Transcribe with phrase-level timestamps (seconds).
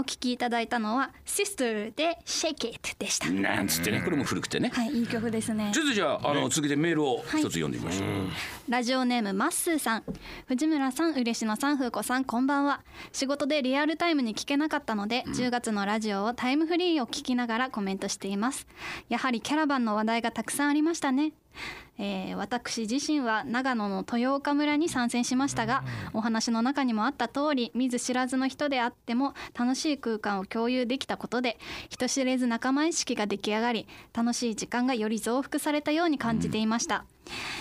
[0.00, 3.30] お聞きいただいたのは Sister で Shake It でした。
[3.30, 5.70] なんつってねこれも古くてね、はいいい曲ですね。
[5.74, 8.08] ちょっとじゃああの続けてメールを一つ読んでみましょう、
[8.70, 10.04] ラジオネームまっすーさん。
[10.46, 12.80] 藤村さん嬉野さん風子さんこんばんは。
[13.12, 18.66] 仕事でリアルタイムに聞けなかったので、10月のラジオをタイムフリーを聞きながらコメントしています。
[19.10, 21.34] やはりキャラバンの話題がたくさんありましたね
[21.98, 25.84] えー私自身は長野の豊岡村に参戦しましたが、
[26.14, 31.58] お話の中にもあった通り見ず知らずの人であっても楽しい空間を共有できたことで
[31.90, 37.04] 人知れず仲間意識が出来上がり楽しい時間がより増幅されたように感じていました、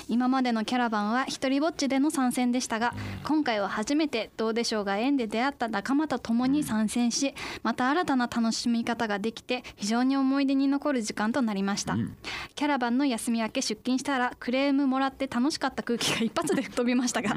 [0.08, 7.34] 今までのキャラバンは一人ぼっちでの参戦でしたが今回は初めてどうでしょうが縁で出会った仲間と共に参戦し
[7.64, 11.96] また新たな楽しみ方ができて非常に思い出に残る時間となりました、
[12.56, 17.36] キャラバンの休み明け出勤したらクレームもらって楽しかった空気が一発で吹っ飛びましたが、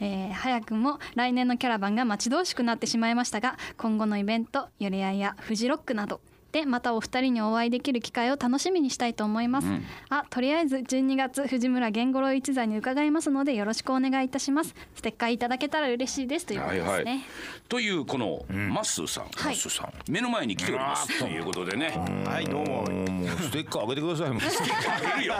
[0.00, 6.20] えー早くも来年のキャラバンが待ち遠しくなってしまいましたが今後のイベントよれあいやフジロックなど
[6.52, 9.68] でまたお二人にお会いできる機会を楽しみにしたいと思います、
[10.10, 14.74] あとりあえず12月藤村源五郎一座に伺いますのでよろしくお願いいたします。
[14.94, 16.46] ステッカーいただけたら嬉しいです。
[16.46, 17.20] ということですね、はいはい。
[17.68, 19.32] というこのマッスーさん、はい。
[19.44, 21.18] マッスーさん目の前に来ております。
[21.18, 21.94] ということでね、
[22.26, 22.82] はいどうも。
[22.82, 24.30] もうステッカーあげてください。
[24.30, 25.34] もうあげるよ。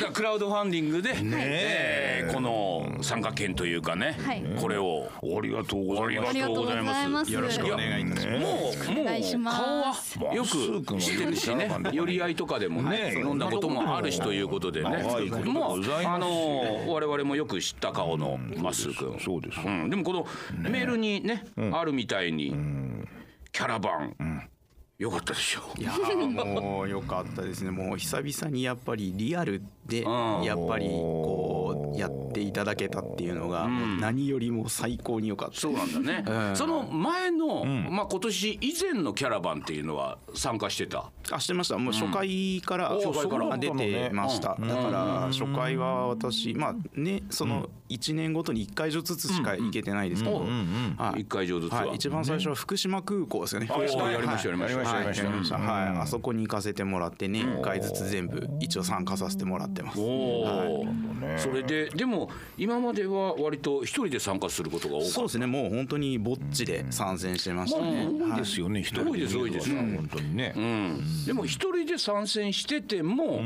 [0.00, 2.28] だクラウドファンディングで、え。
[2.30, 4.42] ーこの参加券というかね、はい。
[4.58, 5.10] これを。
[5.22, 6.30] ありがとうございます。
[6.30, 7.32] ありがとうございます。
[7.32, 8.40] よろしくお願いいたします。
[8.40, 10.18] もうもうお願いします。
[10.18, 10.34] 顔は？
[10.34, 10.53] よく
[10.98, 11.70] 知ってるしね。
[11.92, 14.88] 寄り合いとかでもね飲んだこともあるしということでね。
[14.88, 19.60] はいもうあの我々もよく知った顔のマッスー君そうです。
[19.64, 22.54] うん、でもこのメールにねあるみたいに
[23.52, 24.48] キャラバン。
[24.96, 27.72] よかったでしょいやーもう良かったですね。
[27.72, 30.42] もう久々にやっぱりリアルでうん。
[30.44, 31.53] やっぱりこう
[31.96, 33.68] やっていただけたっていうのが
[34.00, 35.60] 何よりも最高に良かった。
[35.60, 36.56] そうなんだね、うん。
[36.56, 41.10] その前の、まあ今年以前のキャラバンっていうのは参加してた？
[41.30, 41.78] あしてました。
[41.78, 43.54] もう初回から、お初回から。
[43.54, 44.68] あ出てました、うん。
[44.68, 51.20] だから初回は私まあねその1年ごとに1回以上ずつしか行けてないですけど、はい。
[51.20, 51.86] 一回以上ずつは。
[51.86, 53.68] はい、一番最初は福島空港ですよね。
[53.70, 55.24] あ福島やりましたやりましたはいやりました。
[55.24, 55.56] やりました。
[55.56, 55.66] うん。
[55.66, 60.00] はい、あそこに行かせてもらってね、1回ずつ全部一応参加させてもらってます。
[60.00, 60.86] おお、
[61.36, 65.14] それででも今までは割と一人で参加することが多かった。
[65.14, 68.08] そうですね、もう本当にぼっちで参戦してましたね。
[68.08, 69.28] 多いですよねで。
[69.28, 69.70] す多いです。
[69.70, 70.52] 本当にね。
[70.56, 73.40] うん、でも一人で参戦してても、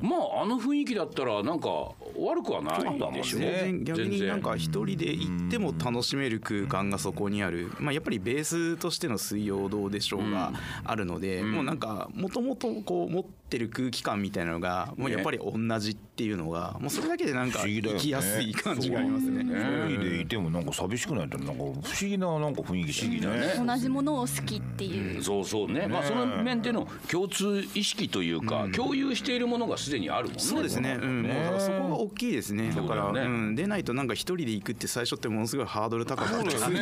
[0.00, 1.92] まああの雰囲気だったらなんか
[2.24, 3.84] 悪くはないでしょ全然。
[3.84, 10.52] 逆になんか全一人で行っても楽しめる空間がそこにある、まあ、やっぱりベースとしての水曜どうでしょうが
[10.84, 19.42] あるので、もうなんかもともとこう持ってる空気感みたいなのがもうやっぱり同じっていうのがもうそれだけでなんか行きやすい感じがありますね。
[19.42, 23.64] 一人でいてもなんか寂しくないとなんか不思議ななんか雰囲気不思議だね。
[23.66, 25.22] 同じものを好きっていう。
[25.22, 25.86] そうそうね。
[25.86, 30.40] まあその面での共通意識というか、共有しているものがすでにあるもんね。
[30.40, 32.72] そうですね、うん、もうだからそこが大きいですね。
[32.74, 36.76] だから、ねうん、出ないとなんか一人で行くって最初ってものすごいハードル高くて、なんか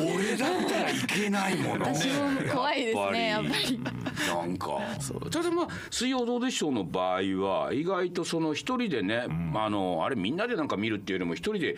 [0.00, 2.14] 俺だったらいけないもの私も
[2.52, 3.78] 怖いですねやっぱり。
[3.78, 4.80] なんか。
[5.30, 11.76] ただまあ「水曜どうでしょう」の場合は意外とその一人でね、あのあれみんなでなんか見るっていうよりも一人で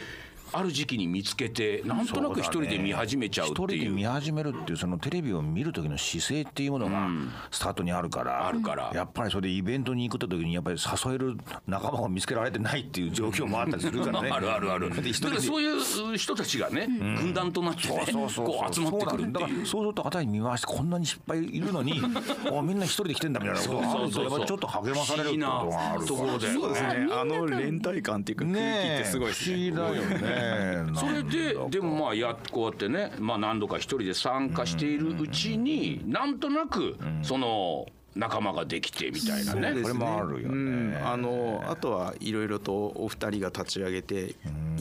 [0.52, 7.08] ある時期に見つけてなんとなく一人で見始めちゃうって一人でいう見始めるっていうそのテレビを見る時の姿勢っていうものが
[7.50, 8.90] スタートにあるから、あるから。
[8.94, 14.30] やっぱりそれでイベントに行く時にやっぱり誘える仲間が見つけられてないっていう状況もあったりするからね。
[14.32, 14.88] あるあるある。
[14.90, 19.66] だからで一人でそういう人たちがね、軍団となってね、そうそうこう集まってくるってだからいう。
[19.66, 22.00] そうすると辺り見回してこんなにいっぱいいるのに
[22.50, 29.70] あみんな一人で来てんだみたいなことがあるとやっぱりちょっと励まされるってことがある不思議なところでそうですね、あの連帯感っていうか空気ってすごいですね。
[29.70, 29.74] 不
[30.40, 39.82] 思議だよねそれででもまあやこうやってね、まあ何度か一人で参加しているうちに、なんとなくその仲間ができてみたいなね。
[39.82, 40.54] これもあるよね。
[40.54, 44.34] うん、あのあとはいろいろとお二人が立ち上げて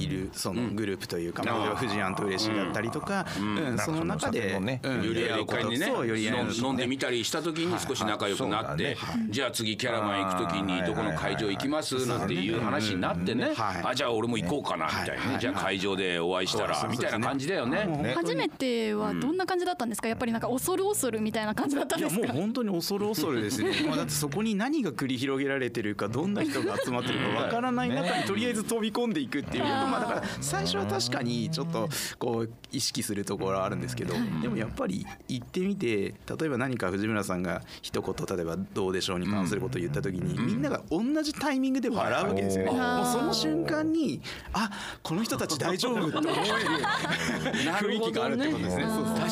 [0.04, 3.78] いるそのグループというか、まあ、富士庵と嬉しいだったりとか、うん。
[3.80, 5.04] その中で、なんかそのお酒もねうん。
[5.04, 8.98] より一回にねそうより合いの飲んでみたりした時に少し仲良くなって、
[9.30, 12.06] じゃあ次キャラバン行く時にどこの会場行きます？
[12.08, 18.14] なんていう話になってね、はいあじゃあ俺も行こうかなみたいなね、じゃあ会場でお会いしたらみたいな感じだよね。
[18.16, 20.08] 初めてはどんな感じだったんですか？
[20.08, 22.28] やっぱりなんか恐る恐るみたいな感じだったんいやですか？
[22.34, 42.72] もう本当に恐る恐るですね、 まあ、だってそこに何が繰り広げられてるかどんな人が集まってるかわからない中にとりあえず飛び込んでいくっていうのまあだから最初は確かにちょっとこう意識するところはあるんですけどでもやっぱり行ってみて例えば何か藤村さんが一言例えば「どうでしょう」に関することを言った時にみんなが同じタイミングで笑うわけですよね。
[42.72, 44.22] もうその瞬間に
[44.54, 44.70] あ
[45.04, 46.40] この人たち大丈夫って思える。
[47.80, 48.86] 雰囲気があるってことですね。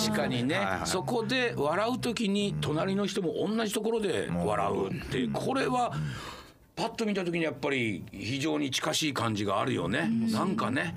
[0.08, 0.80] 確かにね、はいはい。
[0.86, 5.94] そこで笑う時に隣の人も同じところで笑うってこれは
[6.78, 10.94] パッと見た時にやっぱり非常に近しい感じがあるよね、なんかね、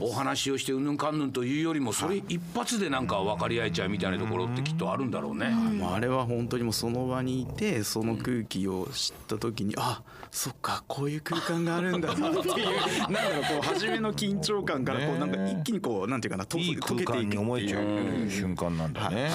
[0.00, 5.52] お話をしてうんぬんかんぬんというよりもそれ一発でなんか分かり合えちゃうみたいなところってきっとあるんだろうね。
[5.82, 12.66] あれは本当にもうその場にいてその空気を知った時にあそっかこういう空間があるんだなっていう
[13.00, 19.30] なんだろうこう初めの緊張感からこうなんか一気にこうなんていうかなといい空間に思えちゃいうう瞬間なんだね。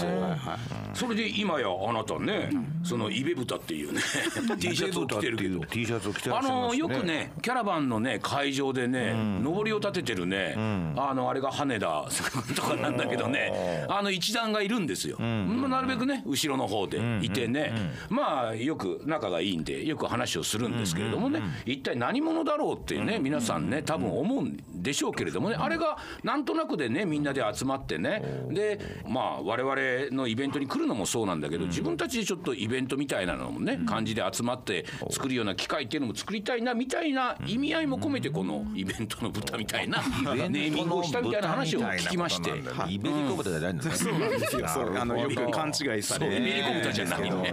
[0.94, 2.50] それで今やあなたね、
[2.84, 4.02] そのイベブタっていうね
[4.60, 5.60] T シャツを着てるけど。
[5.66, 12.06] T シャツを着てらあのよくねキャラバンのね会場でね、上りを立ててるね、あのあれが羽田
[12.56, 17.74] とかなんだけどねあの一団がいるんですよ、まあなるべくね後ろの方でいてね、
[18.10, 42.52] まあよく仲がいいんでよく話をするんですけれどもね、一体何者だろうってね皆さんね多分思うんでしょうけれどもねあれがなんとなくでねみんなで集まってねでまあ我々のイベントに来るのもそうなんだけど自分たちでちょっとイベントみたいなのもね感じで集まって作るような機会っていうのも作りたいなみたいな意味合いも込めてこのイベントの豚みたいなネーミングをしたみたいな話を聞きまして。
[42.88, 43.92] イベリコ豚じゃないんだね。
[43.96, 44.68] そうなんですよ。
[44.68, 47.44] そうあのよく勘違いされイベリコ豚じゃないん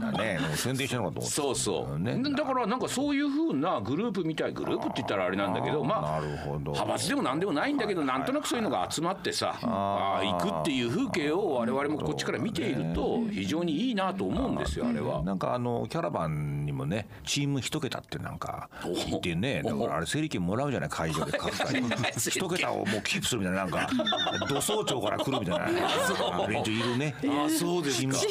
[0.00, 0.38] だね。
[0.54, 10.26] 宣伝してなかったそうそう、ねだからなんかそういうふうなグループみたいグループって言ったらあれなんだけどまあ派閥でも何でもないんだけどなんとなくそういうのが集まってさあー。
[10.26, 15.22] 行くっていう風景を我々もこっちから見ていると非常にいいなと思うんですよあれは。
[15.22, 18.68] なんかあのキャラバンにもねチーム一桁ってなんか
[19.08, 21.32] いてねだからあれ整理券もらうじゃない会場で。
[21.32, 21.82] 各 回
[22.18, 23.88] 一桁をもうキープするみたいななんか
[24.48, 25.66] 土総長から来るみたいな。
[26.48, 27.14] 連中いるね。
[27.24, 28.16] あそうですか。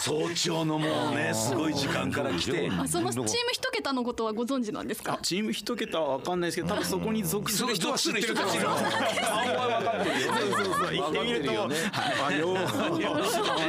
[0.00, 2.70] 早朝のもうねすごい時間から来て。
[2.70, 8.56] あそのチーム一桁のことはご存知なんですかチーム一桁は分かんないですけど多分そこに属する人は知ってると思う。
[8.56, 10.20] 顔は分かってる。
[10.20, 10.96] よそうそうそう。
[10.96, 11.50] 行ってみると
[12.26, 12.60] あようま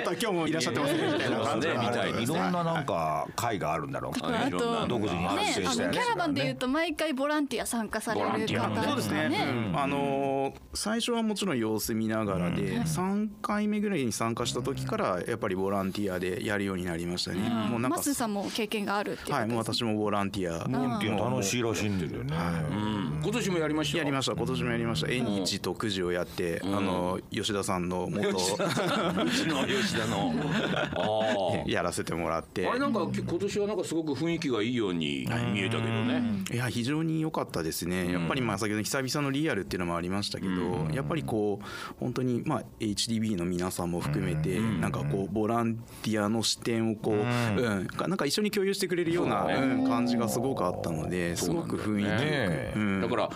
[0.03, 4.13] た今日もいらっしゃってますねみたいな感じねみたいいろんななんか会があるんだろう。
[4.23, 5.89] あと独自に発生したよね。
[5.89, 8.27] のキャラバンでいうと毎回ボランティア参加される
[8.59, 19.47] 方そうですね、あのー最初はもちろん様子見ながらで、3回目ぐらいに参加した時からやっぱりボランティアでやるようになりましたね、もうなんかマスさんも経験があるっていうはい。
[19.47, 20.65] もう私もボランティア。
[20.67, 22.35] ボランティア楽しいらしいんだよね。
[22.71, 23.19] うん。
[23.23, 23.97] 今年もやりました？
[23.99, 24.35] やりました。
[24.35, 25.07] 今年もやりました。
[25.11, 28.29] 縁日とくじをやって、あの吉田さんの元。
[28.29, 30.33] うちの吉田の。
[31.65, 32.67] あやらせてもらって。
[32.67, 36.43] ああれなんか今年はなんかすごく雰囲気がいいように見えたけどね。
[36.51, 41.65] いや非常に良かったですね、やっぱりまあ先ほど久々のリアルっていうのもありましたけど、やっぱりこう
[41.99, 47.87] 本当にまあ HDB の皆さんも含めて、なんかこうボランティアの視点をこう、うん。
[48.07, 53.01] なんか一緒に共有してくれるような、うん感じがすごくあったのですごく雰囲気ねうん。
[53.01, 53.29] だから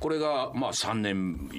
[0.00, 1.50] これがまあ3年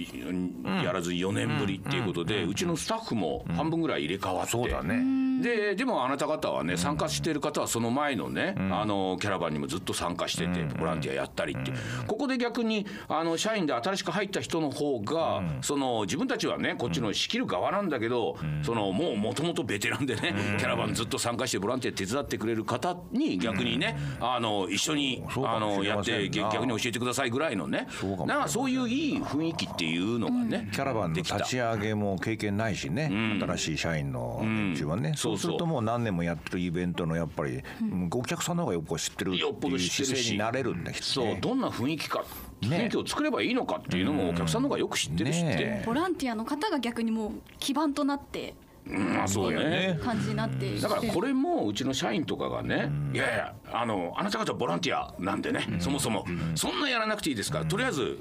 [0.84, 4.52] やらず4年ぶりっていうことでうちのスタッフも半分ぐらい入れ替わって。
[4.52, 5.28] そうだね。
[5.42, 11.72] ででもあなた方はね参加している方はその前のねあのキャラバンにもずっと参加しててボランティアやったりって
[12.08, 27.88] ここで逆にあの社員で新しく入った人の方がその自分たちはねこっちの仕切る側なんだけどそのもうもともとベテランでねキャラバンずっと参加してボランティア手伝ってくれる方に逆にねあの一緒にあのやって逆に教えてくださいぐらいのね
[28.28, 33.10] なんかそういういい雰囲気っていうのがねキャラバンの立ち上げも経験ないしね、
[33.42, 35.38] 新しい社員の連中はね、うそうう。
[35.38, 37.64] するともう何年もやってるイベントのやっぱり、
[38.12, 41.40] お客さんの方がよっぽど知ってるっていう姿勢になれるんだけどそうね。
[41.42, 42.24] どんな雰囲気か
[42.62, 45.56] ね雰囲気を作ればいいのかっていうのもお客さんの方がよく知ってるしって。
[45.58, 45.84] ね。
[45.86, 48.54] ボランティアの方が逆にもう基盤となって
[48.90, 50.00] まあそうだよね。
[50.04, 56.26] 感じになってだからこれもうちの社員とかがね、いやいやあのあなた方ボランティアなんでね、そもそも、
[56.56, 58.20] そんなやらなくていいですから、とりあえず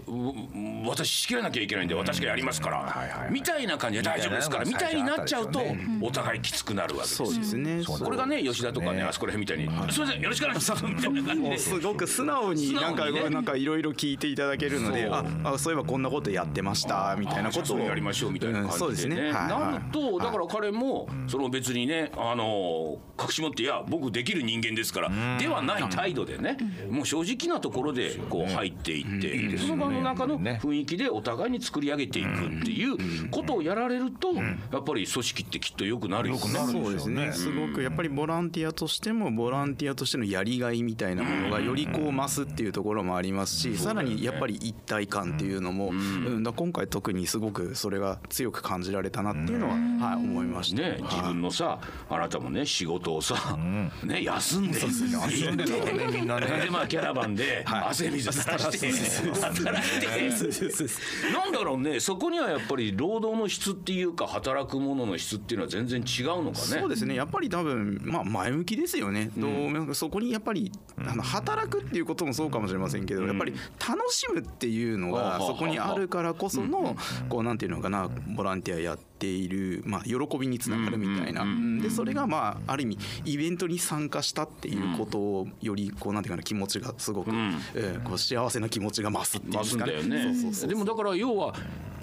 [0.87, 5.63] 私仕切らなきゃいけないんで私がやりますから、みたいな感じで大丈夫ですからみたいになっちゃうと、
[6.01, 7.17] お互いきつくなるわけです。
[7.17, 11.59] そうですね、これがね吉田とかねあそこら辺みたいに「すみませんよろしくお願いします」みたいな感じで。
[11.59, 17.87] すごく素直になんかなんかいろいろ聞いていただけるのでそうああそういえばこんなことやってましたみたいなことを。
[17.87, 19.33] やりましょうみたいな感じでね,、うんそうですね。
[19.33, 26.57] はいなるとだから彼もその別にねあの隠し持っていや僕できる人間ですからではない態度でね
[26.91, 32.33] もう正直なところでこう入っていってその場の中の雰囲気でお互いに作り上げていくっ
[32.65, 32.97] ていう
[33.31, 34.43] ことをやられるとや
[34.79, 36.41] っぱり組織ってきっと良くなるよね。
[36.41, 37.33] そうですね。
[37.33, 46.43] すごくやっぱりボランティアとしてもボランティアとしてのやりがいみたいなものがよりこう増すっていうところもありますしさらにやっぱり一体感っていうのもうん。
[46.43, 50.83] だ今回特にすごくそれが強く感じられたなっていうのははい思いました。
[50.83, 54.81] ね、自分のさあなたもね仕事をさ、ね休んで。
[54.81, 55.65] 休んで
[56.13, 58.91] みんなね でまあキャラバンで汗水垂らして
[59.33, 66.53] 働いてなんだろうねそこにはやっぱり労働の質っていうか働くものの質っていうのは全然違うのかね。
[66.53, 67.15] そうですね。
[67.15, 76.97] やっぱり多分まあ前向きですよね、どうなんかそこにやっぱりあの働くっていうこともそうかもしれませんけど、やっぱり楽しむっていうのがそこにあるからこその
[77.29, 81.47] こうなんていうのかなボランティアやっているまあ喜びにつながるみたいな。
[81.83, 87.31] でそれがまあある意味イベントに参加したっていうことをよりこうなんていうかな気持ちがすごく、
[87.75, 89.87] えーこう幸せな気持ちが増すっていうか。
[89.87, 90.69] ね。
[90.69, 91.55] でもだから要は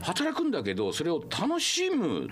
[0.03, 2.27] 働くんだけどそれを楽しむ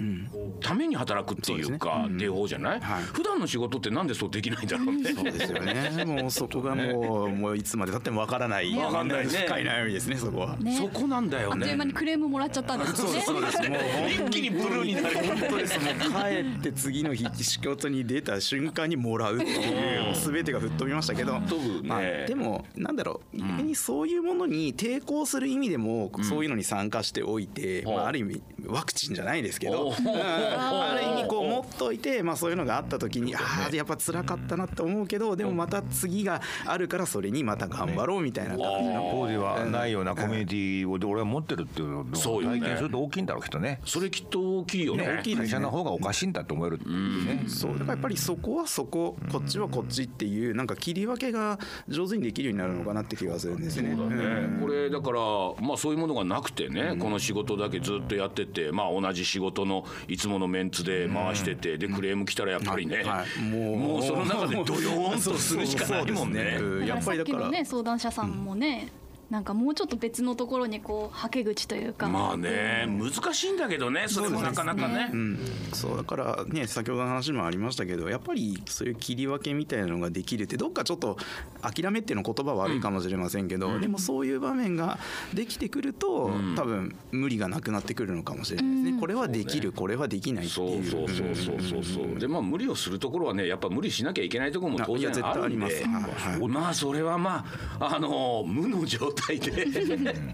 [0.60, 5.14] ために働くっていうかっていう方じゃない、はい普段の仕事ってなんでそうできないんだろうね。
[5.14, 6.06] そうですよね。
[6.06, 8.74] もうそこがもうもういつまで経ってもわからない。
[8.76, 10.58] わかんないね深い悩みですねそこは。
[10.58, 11.86] ねそこなんだよねあっという間。
[11.86, 13.22] にクレームもらっちゃったんですよね。
[13.22, 15.18] そうですもう一気にブルーになる。
[15.18, 21.90] 本当ですもう帰って次の日仕事に出た瞬間にもらうっていうもう全てが吹っ飛びましたけど、飛ぶね。
[21.90, 29.94] まあでもなんだろう逆にそういうものに抵抗する意味でもそういうのに参加しておいて、まあある意味ワクチンじゃないですけど、おう。
[29.94, 33.40] ん ある意味こう持っといてまあそういうのがあった時にあ
[33.72, 39.02] あやっぱ辛かったなって思うけどでもまた次があるからそれにまた頑張ろうみたいな感じの。
[39.12, 43.82] こうではないようなコミュニティを俺は持ってるっていうのを体験すると大きいんだろうきっとね。
[43.86, 45.02] それきっと大きいよね。
[45.06, 45.18] ね。
[45.20, 47.44] 大きい会社の方がおかしいんだと思えるっていうね。
[47.48, 47.74] そう。
[47.74, 53.96] だからやっぱりそこはそここっちはこっちっていうなんか切り分けが上手にできるようになるのかなって気がするんですね。
[53.96, 54.60] そうだね。
[54.62, 55.20] これだから
[55.62, 63.42] まあそういうものがなくてね、この仕事だけずっとやっててまあ同じ仕事のいつものメンツで回してて、でクレーム来たらやっぱりね、はい。
[63.44, 63.78] もう。
[63.78, 66.56] もうその中でドヨーンとするしかないもんね。
[66.60, 66.88] そうですね。
[66.88, 67.40] やっぱりだから。
[67.40, 68.92] さっきのね相談者さんもね、
[69.32, 72.10] なんかもうちょっと別のところにこうはけ口というか。
[72.10, 75.10] まあね難しいんだけどねそれもなかなかね。
[75.14, 75.40] うん、
[75.72, 81.16] そうだからね先ほどの話もありましたけどやっぱりそういう切り分けみたいなのができるってどっかちょっと
[81.62, 85.00] 諦めっていうの言葉は悪いかもしれませんけど、でもそういう場面が
[85.34, 90.70] できてくると、多分無理がなくなってくるのかもしれないですね、これはできる、これはできないってそう。
[90.72, 92.20] いうそうそうそうそうそう。
[92.20, 95.42] でまあ無理をするところはねやっぱ無理しなきゃいけないところも当いや絶然あるんで。
[95.42, 95.84] 対あります。
[95.84, 96.40] はい。
[96.40, 97.46] はいまあそれはま
[97.80, 99.68] ああの無の状態で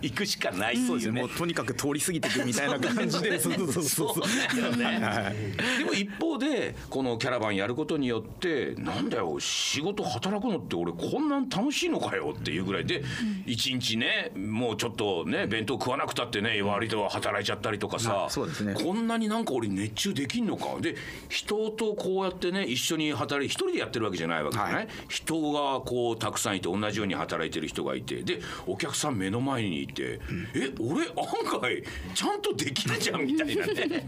[0.02, 1.22] 行くしかないそうですね。
[1.22, 3.40] もうとにかく通り過ぎていくみたいな感じで。
[3.40, 5.56] そうそうそうそうそうだよね。
[5.80, 12.86] でも一方でこのキャラバンやることによってなんだよ仕事働くのって俺こんなん楽しいのかよっていうぐらい。
[12.86, 13.04] で
[13.46, 18.26] 一日ねもうちょっとね弁当食わなくたってね割と働いちゃったりとかさ。
[18.26, 18.74] あそうですね。
[18.74, 20.80] こんなになんか俺熱中できんのか。
[20.80, 20.96] で
[21.30, 24.88] 人とこうやってね一緒に働い一人でやってるわけじゃないわけじゃない、はい。
[25.10, 28.22] 人がこうたくさんいて同じように働いてる人がいて。
[28.24, 30.20] でお客さん目の前にいて、
[30.54, 34.08] え俺案外ちゃんとできるじゃんみたいなね。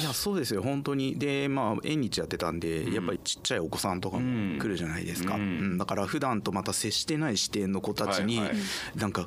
[0.00, 1.18] いやそうですよ本当に。
[1.18, 5.78] でまあ縁日やってたんで、やっぱりちっちゃいお子さんとかも来るじゃないですか、うん。
[5.78, 8.56] だから普段とまた接してない視点の子たちに、はいはい。
[8.96, 9.26] なんか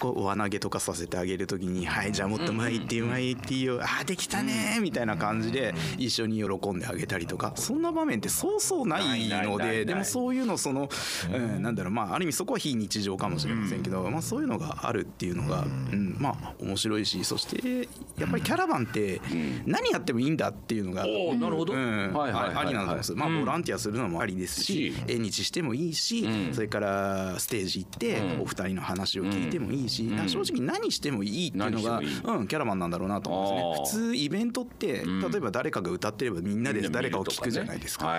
[0.00, 7.52] こう輪投げとかさせてあげる時に「はいじゃあもっと前行って前行っていいよあーできたね」みたいな感じで一緒に喜んであげたりとか。
[7.56, 10.88] そんな場面ってそうそうないのででもそういうのその、
[11.32, 19.20] うん、なんだろうまあある意味そこは非日常かもしれませんけど、まあ、そういうのがあるっていうのが、うん、まあ面白いしそしてやっぱりキャラバンって
[19.66, 21.72] 何やってもいいんだっていうのが、なるほど。
[21.72, 34.02] うん、はいはいありなんですまあボランティアするのもありですしし縁日してもいいし、それからステージ行ってお二人の話を聞いてもいいし、正直何してもいいっていうのがうん、キャラバンなんだろうなと思うんですね。
[34.04, 38.16] 普通イベントって例えば誰かが歌ってればみんなで誰かを聞くじゃないですか、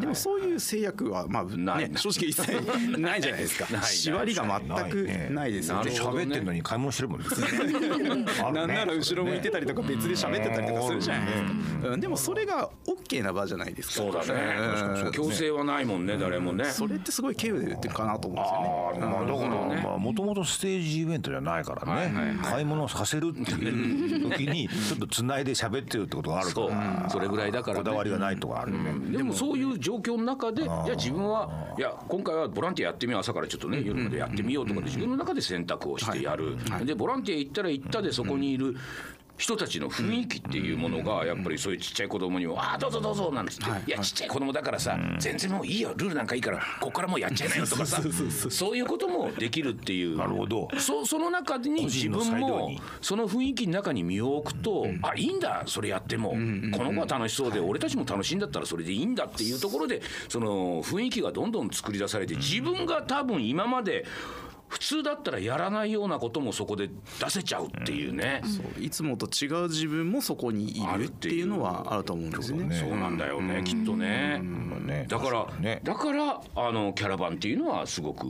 [0.00, 1.44] でもそういう制約はまあ
[1.78, 2.52] ね正直一切
[2.98, 3.82] ないじゃないですか。
[3.82, 5.82] 縛りが全くないですよ。
[5.84, 5.90] ね。
[5.90, 7.26] 喋ってんのに買い物してるもんね。
[8.44, 8.66] あるね。
[8.66, 11.42] なんなら後ろ向いてたりとか別で喋ってたりとかするじゃないです
[11.82, 12.00] か、うん。
[12.00, 13.94] でもそれが OK な場じゃないですか。
[13.94, 14.56] そうだね。
[15.04, 15.12] うん。
[15.12, 16.64] 強制はないもんね誰もね。
[16.66, 19.12] それってすごい軽有でかなと思うんですよね。
[19.12, 22.38] まあだからまあもともとステージイベントじゃないからね。
[22.42, 27.10] 買い物させるっていう時に ちょっとつないで喋ってるってことがあるから。
[27.10, 27.84] それぐらいだからね。
[27.84, 29.16] こだわりがないとかあるね。
[29.16, 33.20] でもそういう状況の中でいや自分はいや今回はボランティアやってみよう。
[33.20, 36.56] 朝からちょっとね夜までやってみようとかで自分の中で選択をしてやる。
[36.84, 38.76] でボランティア行ったら行ったでそこにいる
[39.38, 45.92] 人たちの雰囲気っていうものがやっぱりそういうちっちゃい子供にも「ああどうぞどうぞ」なんつって「いやちっちゃい子供だからさ全然もういいよ。
[45.96, 48.00] ルールなんかいいからここからもうやっちゃいなよ」とかさ
[48.48, 50.16] そういうこともできるっていう。
[50.16, 50.68] なるほど。
[50.78, 56.30] そその中に自分もにその雰囲気の中に身を置くとあいいんだそれやっても。
[56.30, 56.36] こ
[56.84, 64.06] の子は楽しそうで俺たちも楽しいんだったらそれでいいんだっていうところでその雰囲気がどんどん作り出されて自分が多分今まで
[64.68, 66.88] 普通だったらやらないようなこともそこで
[67.20, 68.42] 出せちゃうっていうね。
[68.44, 72.74] そういつもと違う自分もそこにいるっていうのはあると思うんですよね。
[72.76, 74.40] そうなんだよね、きっとね。
[74.86, 78.26] ねだから、ねだからあのキャラバンっていうのはすごく、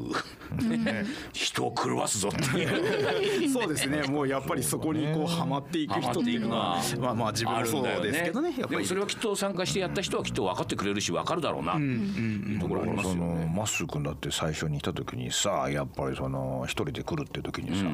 [0.62, 4.02] ね人を狂わすぞっていう そうですね。
[4.02, 8.54] もうやっぱりそこにこうハマっていく人っていうのは、まあまあ自分もそうですけどね。
[8.56, 13.52] やっぱりでもそれはきっと参加してやった人はきっと分かってくれるし分かるだろうなっていうところありますそのよね。
[13.54, 16.25] まっすー君だって最初に来た時にさやっぱりその
[16.64, 17.84] 一人で来るって時にさ、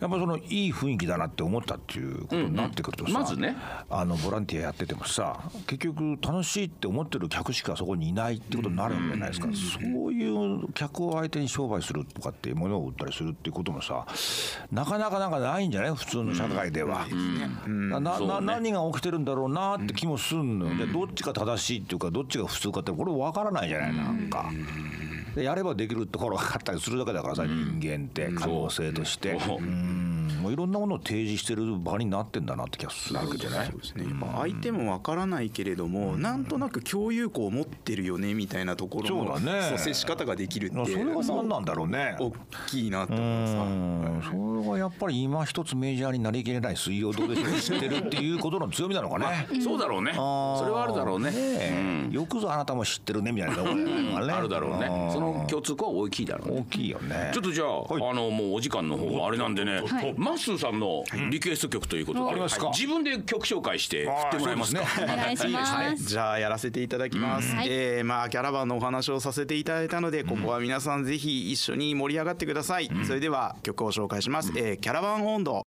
[0.00, 3.16] やっぱそのいい雰囲気だなって思ったっていうことになってくるとさ、うん。
[3.16, 3.56] うんまずね。
[3.88, 14.04] あのボランティアやっててもさ結局楽しいって思ってる客しかそこにいないってことになるんじゃないですか、そういう客を相手に商売するとかっていうものを売ったりするっていうこともさ
[14.72, 15.94] なかなかなんかないんじゃない？
[15.94, 17.06] 普通の社会では。
[18.42, 23.96] 何が起きてるんだろうなって気もすんのよ、でどっちが正しいっていうかどっちが普通かってこれ分からないじゃない？
[23.96, 24.50] なんか。
[25.34, 30.14] でやればできるところがあったりするだけだからさ、人間って可能性として、そううん。
[30.40, 34.04] もういろんなものを提示してる場になってんだなって気がするわけじゃないそうですね。
[34.04, 39.78] やっぱ相手もわからないけれども、なんとなく共有項を持ってるよねみたいなところも、そうだね。
[39.78, 42.16] 接し方ができるってそれが何なんだろうね。
[42.20, 42.32] 大
[42.68, 49.48] きいなとう思いまそれはやっぱり今一つメジャーになりきれない水曜どうでしょう知ってるっていうことの強みなのかね。
[49.62, 50.12] そうだろうね。
[50.12, 51.30] それはあるだろうね。
[51.34, 52.08] え。
[52.10, 53.74] よくぞあなたも知ってるねみたいなところ。
[54.36, 55.10] あるだろうね。
[55.12, 56.60] その共通項は大きいだろうね。
[56.60, 57.30] 大きいよね。
[57.32, 59.82] ちょっとじゃあ、あのもうお時間の方あれなんでね、
[60.16, 64.82] マッスーさんのリクエスト曲ということで、ありますか自分で曲紹介して振ってもらえますか？
[65.02, 66.04] お願いします。
[66.04, 67.66] じゃあやらせていただきます、はい。
[67.70, 75.66] えーまあキャラバンのお話をさせていただいたのでここは皆さんぜひ一緒に盛り上がってください、それでは曲を紹介します、えーキャラバン温度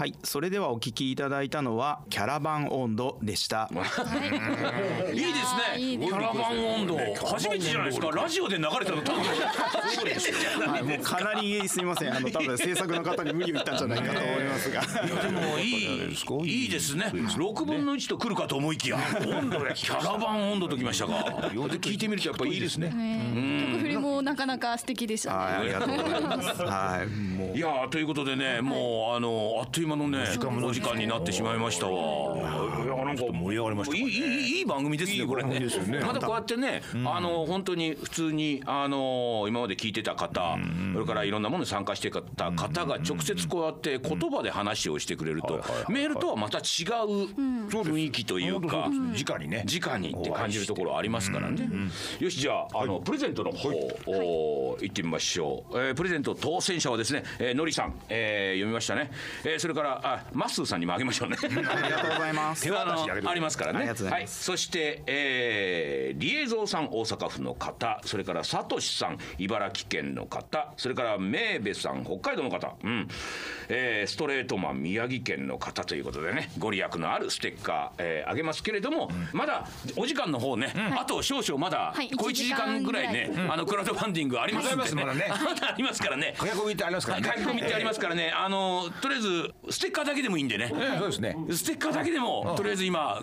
[0.00, 3.68] はいそれではお聞きいただいたのはキャラバン温度でした。
[3.70, 3.74] い。
[3.74, 4.02] いです
[5.20, 5.78] ね。
[5.78, 6.96] いいですキャラバン温度。
[7.26, 8.10] 初めてじゃないですか。
[8.10, 10.68] ラジオで流れたの多分初めてじゃない。
[10.70, 12.16] はい、もうかなりすみません。
[12.16, 14.80] あの多分制作の方に無理を言ったんじゃないかと思いますが。
[14.80, 17.12] でもいいいいですね。
[17.36, 21.50] 六分の一と来るかと思いきや温度でキャラバン温度ときましたか。
[21.50, 22.88] で聞いてみるとやっぱいいですね。
[22.88, 25.36] 曲振りもなかなか素敵でしたね。
[25.36, 26.62] はいありがとうございます。
[26.62, 27.56] はいもう。
[27.58, 30.24] いやーということでね、もうあのあっという間のね
[30.62, 32.34] お時間になってしまいましたわ。
[32.96, 35.60] なんか盛り上がりましたいいいいいい番組ですねこれね。
[36.04, 40.58] またこうやってね、あの本当に普通にあの今まで聞いてた方、
[40.92, 46.64] それからいろんなものに参加してた方が直接こうやって言葉で話をしてくれると、メールとはまた違う
[47.68, 48.88] 雰囲気というか。
[48.90, 49.64] 直にね。
[49.66, 51.68] 直にって感じるところありますからね。
[52.18, 53.68] よしじゃああのプレゼントの方
[54.06, 55.78] お行ってみましょう。
[55.78, 59.10] えープレゼント当選者はですね、えーのりさん、えー読みましたね。
[59.44, 61.36] えーそれからあマッスーさんにもあげましょうね。
[61.42, 61.54] あり
[61.90, 62.79] がとうございますあの
[63.30, 63.78] ありますからね。
[63.78, 73.08] ありがとうございそして、えー、リエゾーさん大阪府の方、それからサトシさん茨城県の方、それからメーベさん北海道の方、うん、
[73.68, 79.66] えーストレートマン宮城県の方ということでね、ご利益のあるステッカー、えーあげますけれども、まだ
[79.96, 82.10] お時間の方ね、あと少々まだはい。
[82.10, 85.30] 小1時間ぐらいね、あのクラウドファンディングありますんでね、
[85.62, 86.34] あります からね。
[86.36, 87.28] 駆け込みってありますからね。
[87.28, 90.72] ってありますからね、あのとりあえずステッカーだけでもいいんでね。
[90.74, 91.36] ええそうですね。
[91.50, 93.18] ステッカーだけでも、とりあえず今、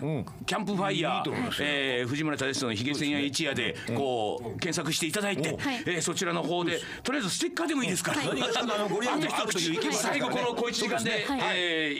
[0.46, 5.82] キャンプファイヤーえー藤村忠のひげ千夜一夜でこう検索していただいて、はい。
[5.86, 8.28] えーそちらの方でとりあえずステッカーでもいいですから、はい。
[8.28, 9.70] あとい。
[9.70, 11.40] う意見も最後この小一時間で、はい。
[11.54, 11.96] え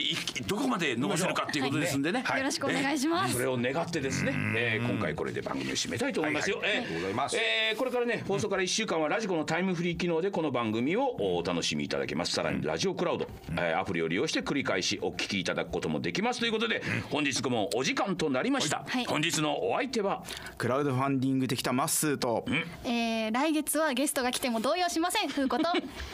[0.47, 3.33] どこまで伸ばせるかっていうことですんでね、よろしくお願いします。
[3.33, 6.59] それを願ってですね、えー今回これで番組を締めたいと思いますよ。
[6.59, 6.77] はいはい。
[6.77, 7.37] ありがとうございます。
[7.37, 12.33] えーこれからね放送から1週間はラジコのタイムフリー機能でこの番組をお楽しみいただけます。
[12.33, 16.39] さらにラジオクラウド、えーアプリを利用して繰り返しお聞きいただくこともできます。
[16.39, 19.05] ということで本日もお時間となりました、はい。
[19.05, 20.23] 本日のお相手は
[20.57, 22.43] クラウドファンディングできたマッスーと。
[22.83, 25.29] えー来月はゲストが来ても動揺しません。
[25.29, 25.65] ふうこと。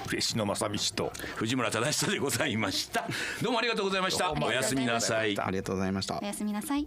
[0.09, 1.13] 嬉野正道と。
[1.35, 3.07] 藤村忠久でございました。
[3.41, 4.33] どうもありがとうございました。
[4.33, 5.39] おやすみなさい。
[5.39, 6.19] ありがとうございました。
[6.21, 6.83] おやすみなさい。